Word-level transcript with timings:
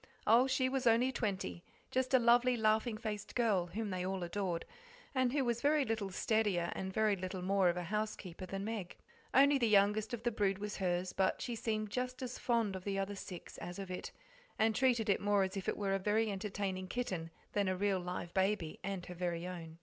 Oh, 0.25 0.47
she 0.47 0.67
was 0.67 0.87
only 0.87 1.11
twenty 1.11 1.63
just 1.91 2.11
a 2.15 2.17
lovely, 2.17 2.57
laughing 2.57 2.97
faced 2.97 3.35
girl, 3.35 3.67
whom 3.67 3.91
they 3.91 4.03
all 4.03 4.23
adored, 4.23 4.65
and 5.13 5.31
who 5.31 5.45
was 5.45 5.61
very 5.61 5.85
little 5.85 6.09
steadier 6.09 6.71
and 6.73 6.91
very 6.91 7.15
little 7.15 7.43
more 7.43 7.69
of 7.69 7.77
a 7.77 7.83
housekeeper 7.83 8.47
than 8.47 8.65
Meg. 8.65 8.95
Only 9.31 9.59
the 9.59 9.67
youngest 9.67 10.11
of 10.11 10.23
the 10.23 10.31
brood 10.31 10.57
was 10.57 10.77
hers, 10.77 11.13
but 11.13 11.39
she 11.39 11.53
seemed 11.53 11.91
just 11.91 12.23
as 12.23 12.39
fond 12.39 12.75
of 12.75 12.83
the 12.83 12.97
other 12.97 13.13
six 13.13 13.59
as 13.59 13.77
of 13.77 13.91
it, 13.91 14.11
and 14.57 14.73
treated 14.75 15.07
it 15.07 15.21
more 15.21 15.43
as 15.43 15.55
if 15.55 15.69
it 15.69 15.77
were 15.77 15.93
a 15.93 15.99
very 15.99 16.31
entertaining 16.31 16.87
kitten 16.87 17.29
than 17.53 17.67
a 17.67 17.77
real 17.77 17.99
live 17.99 18.33
baby, 18.33 18.79
and 18.83 19.05
her 19.05 19.13
very 19.13 19.45
own. 19.45 19.77